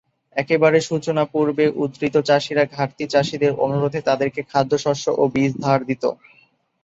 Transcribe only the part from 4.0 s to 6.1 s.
তাদেরকে খাদ্যশস্য ও বীজ ধার দিত।